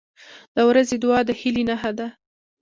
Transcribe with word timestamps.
•د 0.55 0.57
ورځې 0.69 0.95
دعا 1.03 1.19
د 1.27 1.29
هیلې 1.39 1.63
نښه 1.69 1.91
ده. 1.97 2.07